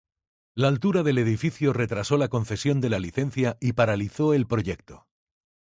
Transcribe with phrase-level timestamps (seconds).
[0.55, 5.05] La altura del edificio retrasó la concesión de la licencia y paralizó el proyecto.